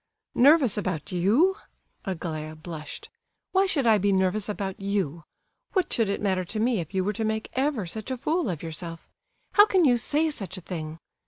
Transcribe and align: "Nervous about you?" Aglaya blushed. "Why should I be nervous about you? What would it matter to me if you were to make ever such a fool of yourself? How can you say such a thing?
"Nervous 0.33 0.79
about 0.79 1.11
you?" 1.11 1.57
Aglaya 2.05 2.55
blushed. 2.55 3.11
"Why 3.51 3.67
should 3.67 3.85
I 3.85 3.99
be 3.99 4.11
nervous 4.11 4.49
about 4.49 4.79
you? 4.79 5.25
What 5.73 5.95
would 5.95 6.09
it 6.09 6.19
matter 6.23 6.43
to 6.43 6.59
me 6.59 6.79
if 6.79 6.91
you 6.95 7.03
were 7.03 7.13
to 7.13 7.23
make 7.23 7.49
ever 7.53 7.85
such 7.85 8.09
a 8.09 8.17
fool 8.17 8.49
of 8.49 8.63
yourself? 8.63 9.07
How 9.51 9.67
can 9.67 9.85
you 9.85 9.97
say 9.97 10.31
such 10.31 10.57
a 10.57 10.61
thing? 10.61 10.97